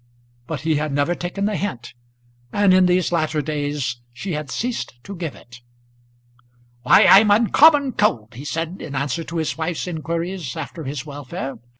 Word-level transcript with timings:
But 0.47 0.61
he 0.61 0.77
had 0.77 0.91
never 0.91 1.13
taken 1.13 1.45
the 1.45 1.55
hint, 1.55 1.93
and 2.51 2.73
in 2.73 2.87
these 2.87 3.11
latter 3.11 3.39
days 3.39 4.01
she 4.11 4.31
had 4.31 4.49
ceased 4.49 4.95
to 5.03 5.15
give 5.15 5.35
it. 5.35 5.61
"Why, 6.81 7.05
I'm 7.05 7.29
uncommon 7.29 7.91
cold," 7.91 8.33
he 8.33 8.43
said 8.43 8.77
in 8.81 8.95
answer 8.95 9.23
to 9.23 9.37
his 9.37 9.59
wife's 9.59 9.85
inquiries 9.85 10.57
after 10.57 10.85
his 10.85 11.05
welfare. 11.05 11.59